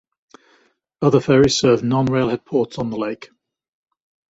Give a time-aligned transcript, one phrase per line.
[1.03, 3.29] Other ferries serve non-railhead ports on the lake.